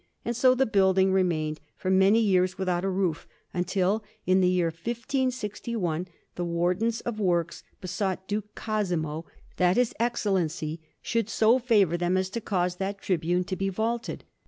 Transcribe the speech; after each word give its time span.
And 0.25 0.35
so 0.35 0.55
the 0.55 0.65
building 0.65 1.13
remained 1.13 1.59
for 1.77 1.91
many 1.91 2.19
years 2.21 2.57
without 2.57 2.83
a 2.83 2.89
roof, 2.89 3.27
until, 3.53 4.03
in 4.25 4.41
the 4.41 4.49
year 4.49 4.65
1561, 4.69 6.07
the 6.33 6.43
Wardens 6.43 7.01
of 7.01 7.19
Works 7.19 7.63
besought 7.81 8.27
Duke 8.27 8.55
Cosimo 8.55 9.25
that 9.57 9.77
his 9.77 9.93
Excellency 9.99 10.81
should 11.03 11.29
so 11.29 11.59
favour 11.59 11.97
them 11.97 12.17
as 12.17 12.31
to 12.31 12.41
cause 12.41 12.77
that 12.77 12.97
tribune 12.99 13.43
to 13.43 13.55
be 13.55 13.69
vaulted. 13.69 14.23